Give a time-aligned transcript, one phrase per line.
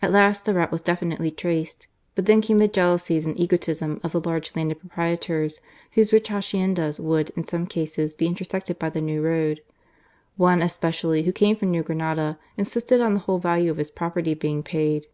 [0.00, 4.12] At last, the route was definitively traced; but then came the jealoiisies and egotism of
[4.12, 5.60] the large landed proprietors,
[5.92, 9.60] whose rich haciendas would, in some cases, be intersected by the new road.
[10.38, 14.32] One especially, who came from New Granada, insisted on the whole value of his property
[14.32, 15.06] being paid.